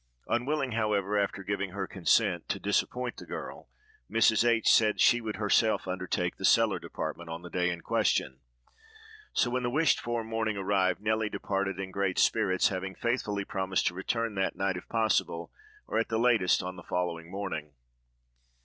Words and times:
Unwilling, 0.27 0.71
however, 0.71 1.15
after 1.15 1.43
giving 1.43 1.73
her 1.73 1.85
consent, 1.85 2.49
to 2.49 2.59
disappoint 2.59 3.17
the 3.17 3.25
girl, 3.27 3.69
Mrs. 4.09 4.43
H—— 4.43 4.67
said 4.67 4.95
that 4.95 4.99
she 4.99 5.21
would 5.21 5.35
herself 5.35 5.87
undertake 5.87 6.37
the 6.37 6.43
cellar 6.43 6.79
department 6.79 7.29
on 7.29 7.43
the 7.43 7.51
day 7.51 7.69
in 7.69 7.81
question; 7.81 8.39
so 9.31 9.51
when 9.51 9.61
the 9.61 9.69
wished 9.69 9.99
for 9.99 10.23
morning 10.23 10.57
arrived, 10.57 11.01
Nelly 11.01 11.29
departed 11.29 11.79
in 11.79 11.91
great 11.91 12.17
spirits, 12.17 12.69
having 12.69 12.95
faithfully 12.95 13.45
promised 13.45 13.85
to 13.89 13.93
return 13.93 14.33
that 14.33 14.55
night, 14.55 14.75
if 14.75 14.89
possible, 14.89 15.51
or, 15.85 15.99
at 15.99 16.09
the 16.09 16.17
latest, 16.17 16.61
the 16.61 16.83
following 16.89 17.29
morning. 17.29 17.75